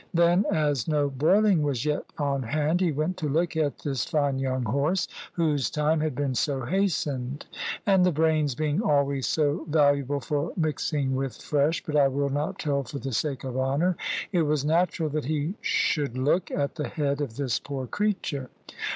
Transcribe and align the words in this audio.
Then, 0.15 0.45
as 0.51 0.87
no 0.87 1.11
boiling 1.11 1.61
was 1.61 1.85
yet 1.85 2.05
on 2.17 2.41
hand, 2.41 2.81
he 2.81 2.91
went 2.91 3.17
to 3.17 3.29
look 3.29 3.55
at 3.55 3.77
this 3.77 4.03
fine 4.03 4.39
young 4.39 4.63
horse, 4.63 5.07
whose 5.33 5.69
time 5.69 5.99
had 5.99 6.15
been 6.15 6.33
so 6.33 6.65
hastened. 6.65 7.45
And 7.85 8.03
the 8.03 8.11
brains 8.11 8.55
being 8.55 8.81
always 8.81 9.27
so 9.27 9.63
valuable 9.69 10.19
for 10.19 10.53
mixing 10.57 11.13
with 11.15 11.39
fresh 11.39 11.83
but 11.85 11.95
I 11.95 12.07
will 12.07 12.29
not 12.29 12.57
tell 12.57 12.81
for 12.81 12.97
the 12.97 13.13
sake 13.13 13.43
of 13.43 13.55
honour 13.55 13.95
it 14.31 14.41
was 14.41 14.65
natural 14.65 15.09
that 15.09 15.25
he 15.25 15.53
should 15.61 16.17
look 16.17 16.49
at 16.49 16.73
the 16.73 16.87
head 16.87 17.21
of 17.21 17.35
this 17.37 17.59
poor 17.59 17.85
creature. 17.85 18.49